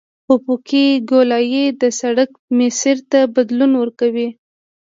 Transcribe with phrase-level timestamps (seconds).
[0.35, 4.27] افقي ګولایي د سرک مسیر ته بدلون ورکوي